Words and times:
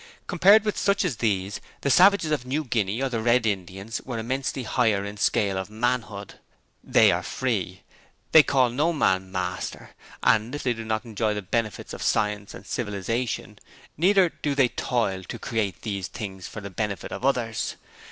Compared 0.25 0.65
with 0.65 0.79
such 0.79 1.05
as 1.05 1.17
these, 1.17 1.61
the 1.81 1.91
savages 1.91 2.31
of 2.31 2.43
New 2.43 2.63
Guinea 2.63 3.03
or 3.03 3.09
the 3.09 3.19
Red 3.21 3.45
Indians 3.45 4.01
are 4.07 4.17
immensely 4.17 4.63
higher 4.63 5.05
in 5.05 5.13
the 5.13 5.21
scale 5.21 5.59
of 5.59 5.69
manhood. 5.69 6.39
They 6.83 7.11
are 7.11 7.21
free! 7.21 7.83
They 8.31 8.41
call 8.41 8.69
no 8.71 8.93
man 8.93 9.31
master; 9.31 9.91
and 10.23 10.55
if 10.55 10.63
they 10.63 10.73
do 10.73 10.85
not 10.85 11.05
enjoy 11.05 11.35
the 11.35 11.43
benefits 11.43 11.93
of 11.93 12.01
science 12.01 12.55
and 12.55 12.65
civilization, 12.65 13.59
neither 13.95 14.29
do 14.29 14.55
they 14.55 14.69
toil 14.69 15.21
to 15.25 15.37
create 15.37 15.83
those 15.83 16.07
things 16.07 16.47
for 16.47 16.61
the 16.61 16.71
benefit 16.71 17.11
of 17.11 17.23
others. 17.23 17.75